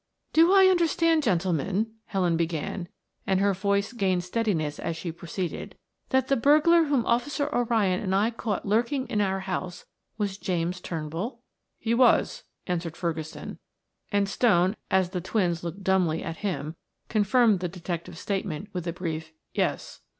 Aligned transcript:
"Do 0.33 0.51
I 0.51 0.65
understand, 0.65 1.21
gentlemen," 1.21 1.91
Helen 2.05 2.35
began, 2.35 2.87
and 3.27 3.39
her 3.39 3.53
voice 3.53 3.93
gained 3.93 4.23
steadiness 4.23 4.79
as 4.79 4.97
she 4.97 5.11
proceeded, 5.11 5.77
"that 6.09 6.27
the 6.27 6.35
burglar 6.35 6.85
whom 6.85 7.05
Officer 7.05 7.55
O'Ryan 7.55 8.01
and 8.01 8.15
I 8.15 8.31
caught 8.31 8.65
lurking 8.65 9.05
in 9.09 9.21
our 9.21 9.41
house 9.41 9.85
was 10.17 10.39
James 10.39 10.81
Turnbull?" 10.81 11.43
"He 11.77 11.93
was," 11.93 12.45
answered 12.65 12.97
Ferguson, 12.97 13.59
and 14.11 14.27
Stone, 14.27 14.75
as 14.89 15.11
the 15.11 15.21
twins 15.21 15.63
looked 15.63 15.83
dumbly 15.83 16.23
at 16.23 16.37
him, 16.37 16.75
confirmed 17.07 17.59
the 17.59 17.69
detective's 17.69 18.17
statement 18.21 18.69
with 18.73 18.87
a 18.87 18.93
brief, 18.93 19.31
"Yes." 19.53 19.99